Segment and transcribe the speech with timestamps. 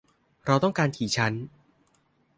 [0.45, 1.33] เราต้องการกี่ชั้น?